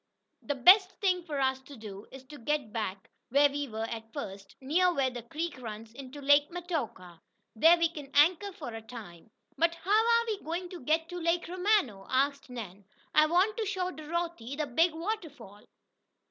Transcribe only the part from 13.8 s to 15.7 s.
Dorothy the big waterfall."